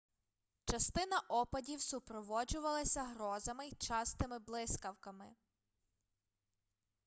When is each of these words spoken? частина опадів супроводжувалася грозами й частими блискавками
частина 0.65 1.19
опадів 1.29 1.81
супроводжувалася 1.81 3.03
грозами 3.03 3.65
й 3.67 3.71
частими 3.79 4.39
блискавками 4.39 5.25